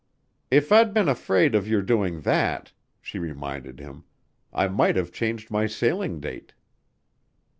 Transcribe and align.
"If 0.49 0.71
I'd 0.71 0.95
been 0.95 1.07
afraid 1.07 1.53
of 1.53 1.67
your 1.67 1.83
doing 1.83 2.21
that," 2.21 2.71
she 3.03 3.19
reminded 3.19 3.79
him, 3.79 4.03
"I 4.51 4.67
might 4.67 4.95
have 4.95 5.11
changed 5.11 5.51
my 5.51 5.67
sailing 5.67 6.19
date." 6.19 6.53